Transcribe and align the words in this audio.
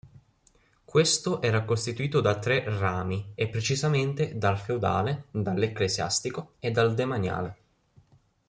Questo 0.83 1.43
era 1.43 1.63
costituito 1.63 2.21
da 2.21 2.39
tre 2.39 2.63
"rami" 2.65 3.33
e 3.35 3.47
precisamente 3.49 4.35
dal 4.35 4.57
"Feudale", 4.57 5.25
dall"'Ecclesiastico" 5.29 6.53
e 6.57 6.71
dal 6.71 6.95
Demaniale. 6.95 7.57